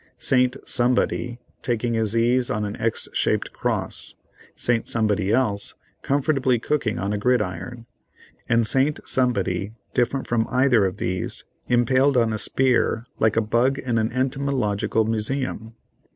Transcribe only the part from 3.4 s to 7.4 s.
cross, St. Somebody Else comfortably cooking on a